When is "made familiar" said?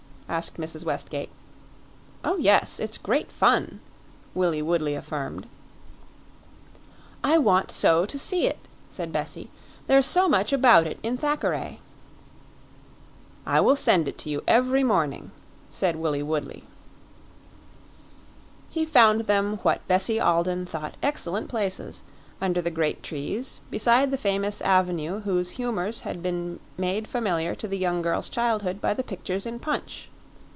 26.77-27.53